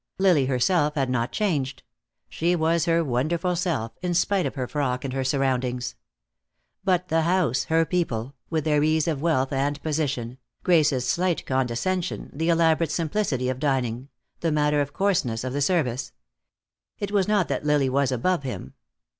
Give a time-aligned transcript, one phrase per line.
[0.17, 1.83] Lily herself had not changed.
[2.27, 5.93] She was her wonderful self, in spite of her frock and her surroundings.
[6.83, 12.31] But the house, her people, with their ease of wealth and position, Grace's slight condescension,
[12.33, 14.09] the elaborate simplicity of dining,
[14.39, 16.13] the matter of course ness of the service.
[16.97, 18.73] It was not that Lily was above him.